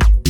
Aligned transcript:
trust 0.00 0.14
you. 0.14 0.23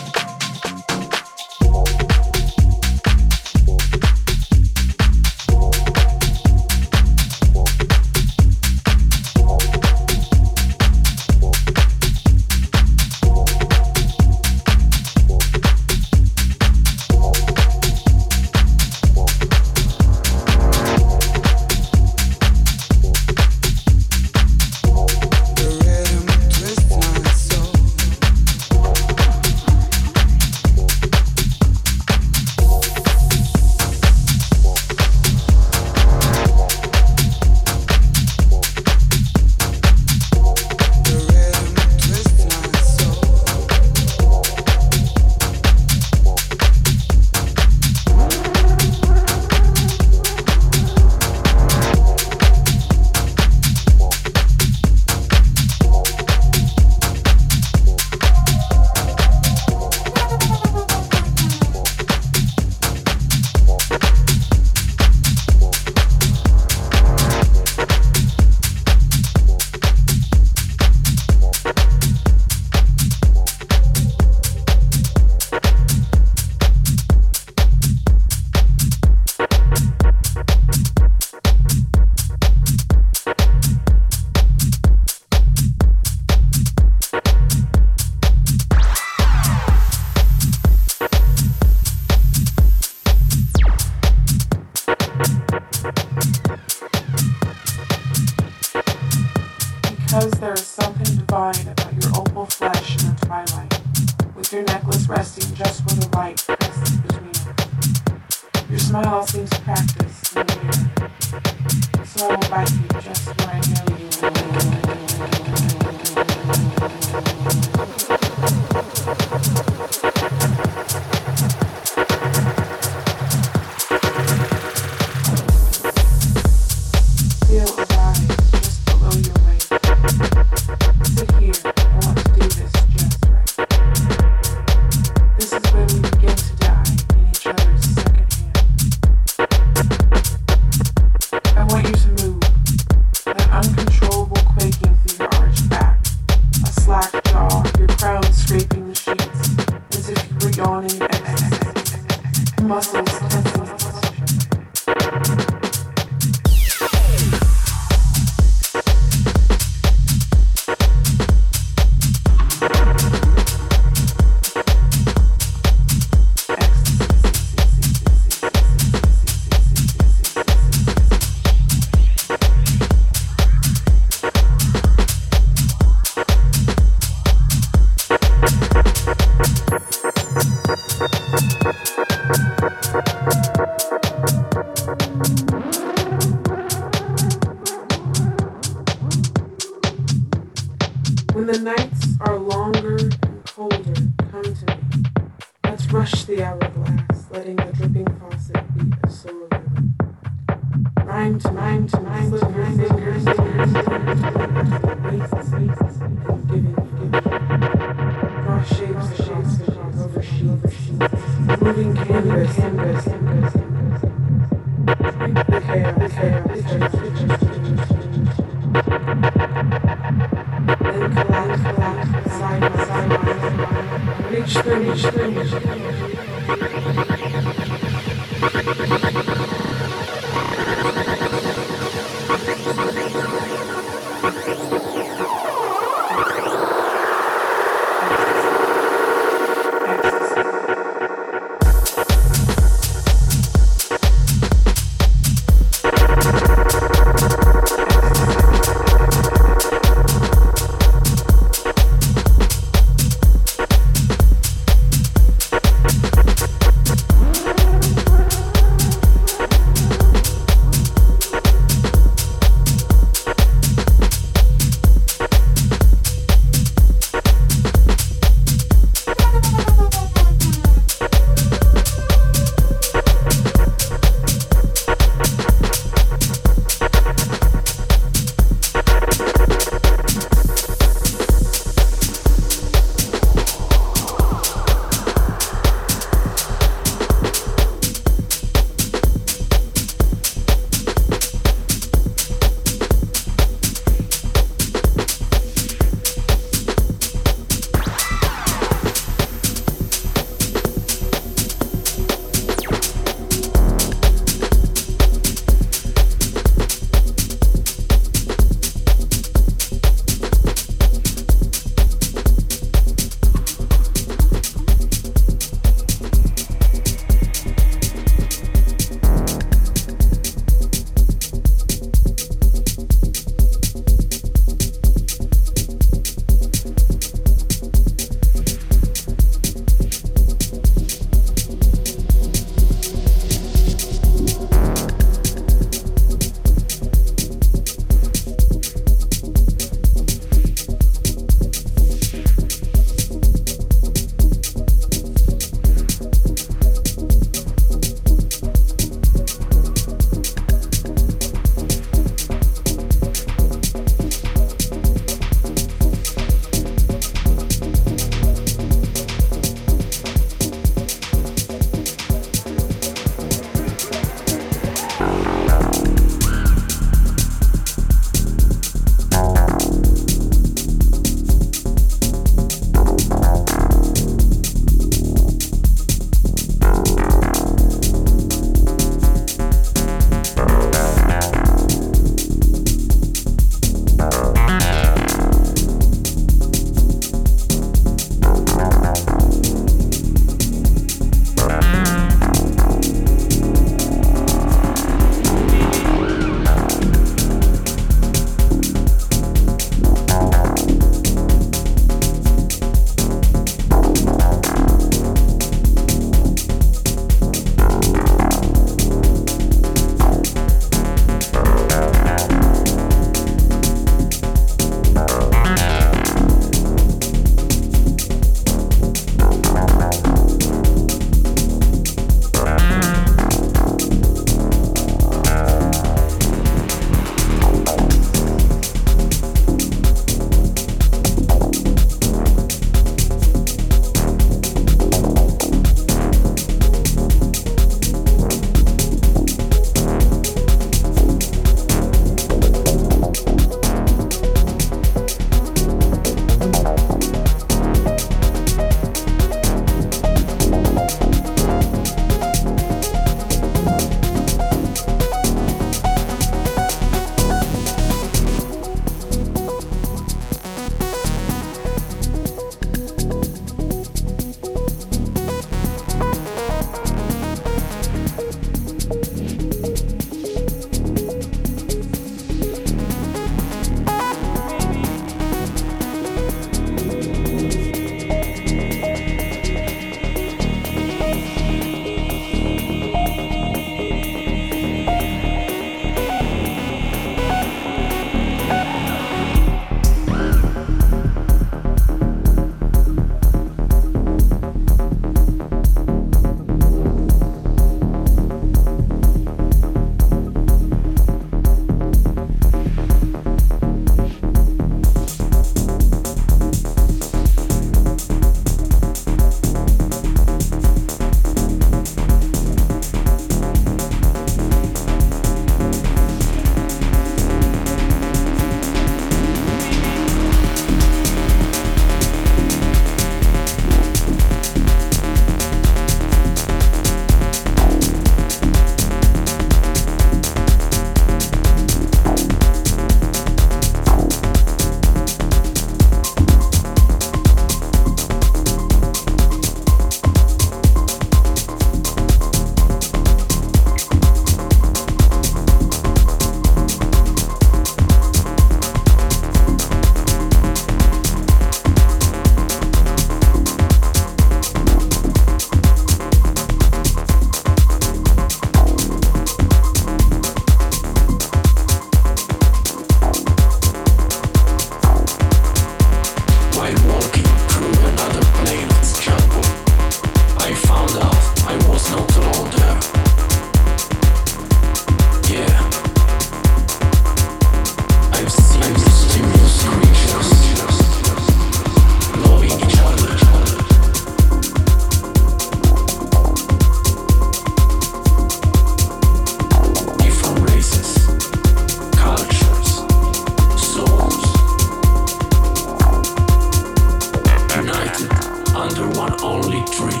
under 598.64 598.88
one 598.98 599.12
only 599.22 599.62
tree. 599.64 600.00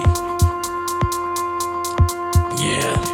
Yeah. 2.56 3.13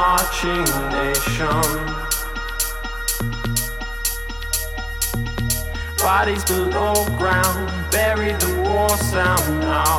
Marching 0.00 0.64
nation. 0.90 1.62
Bodies 5.98 6.42
below 6.46 7.04
ground, 7.18 7.70
bury 7.90 8.32
the 8.32 8.50
war 8.64 8.88
sound 9.12 9.60
now. 9.60 9.98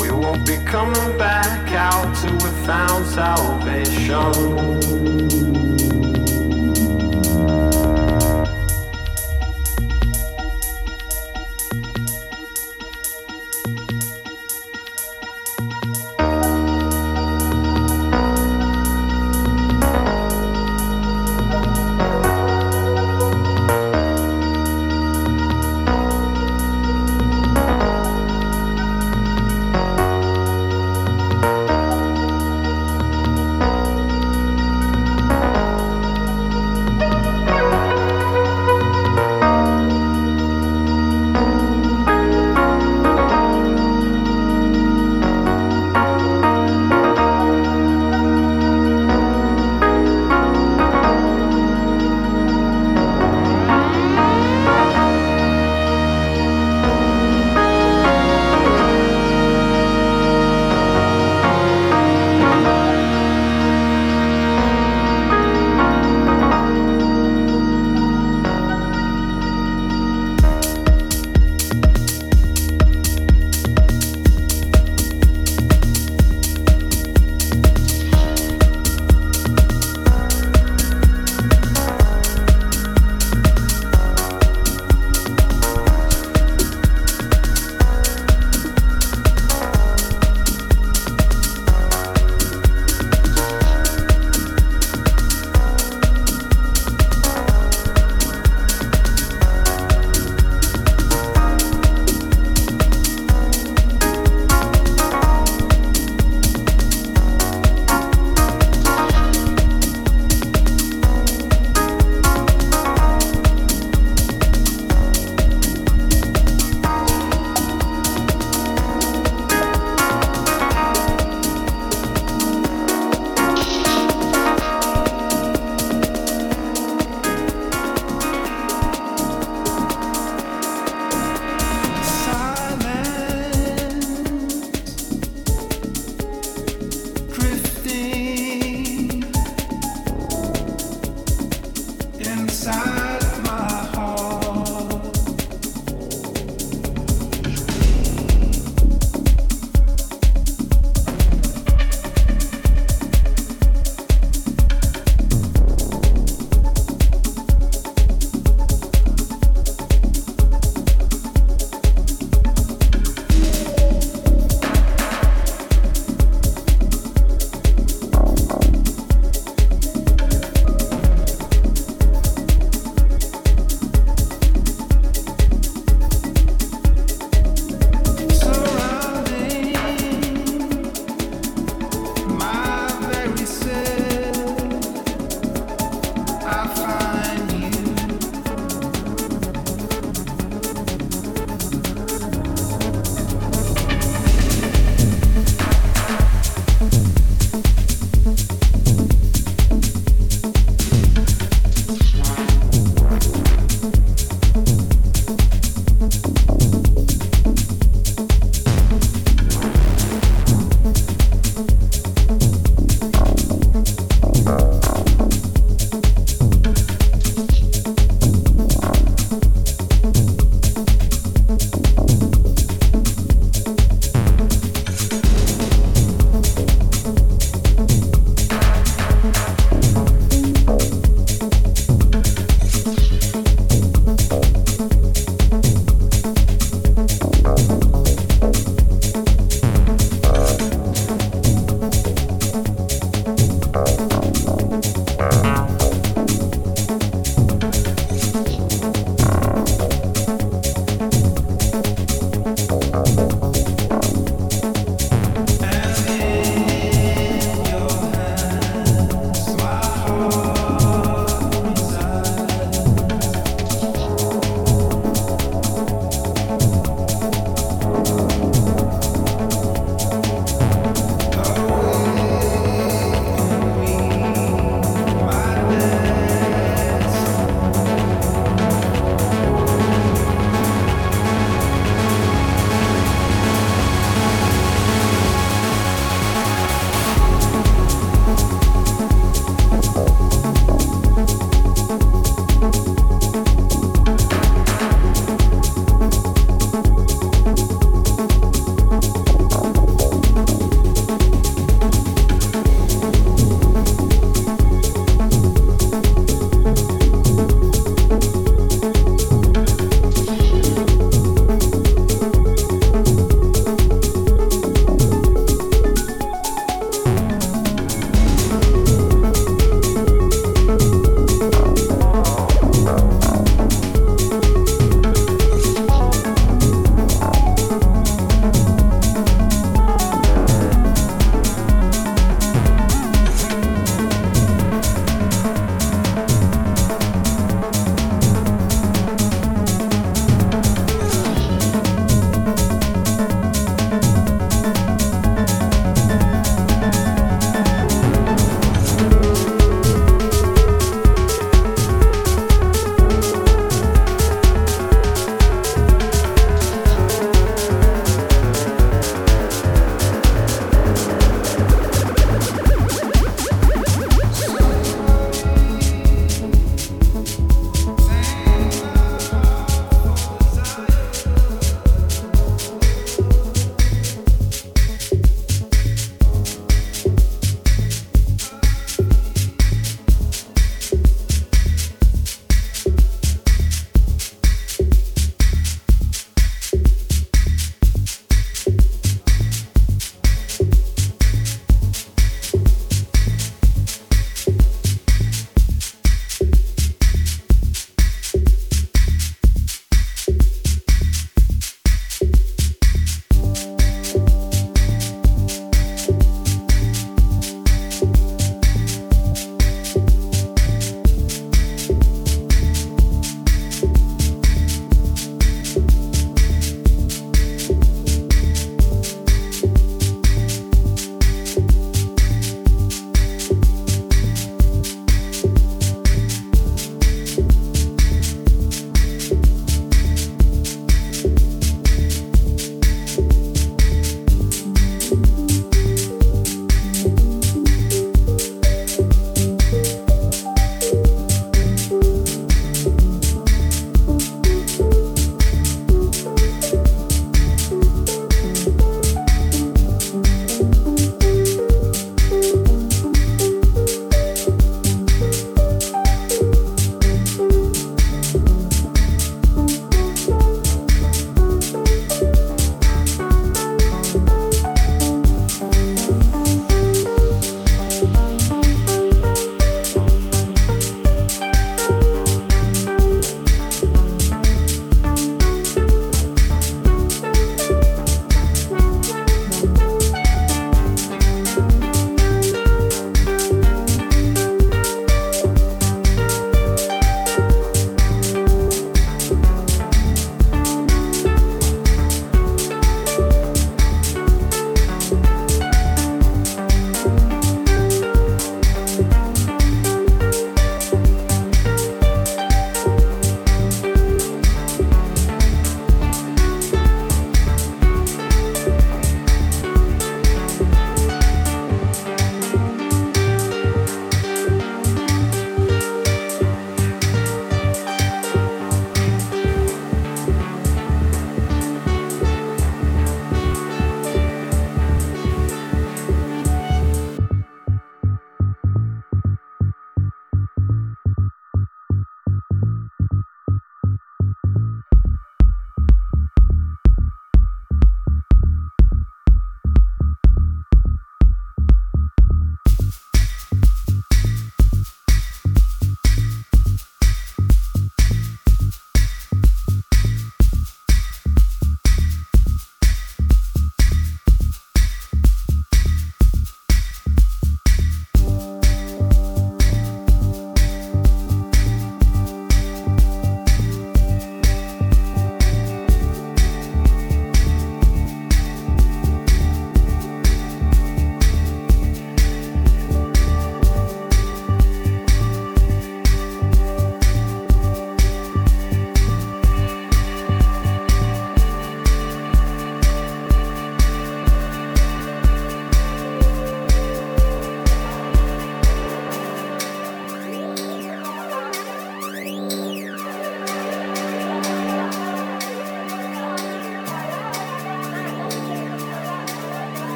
We 0.00 0.10
won't 0.10 0.44
be 0.44 0.56
coming 0.64 1.16
back 1.16 1.70
out 1.70 2.12
till 2.20 2.34
we 2.42 2.50
found 2.66 3.06
salvation. 3.06 4.32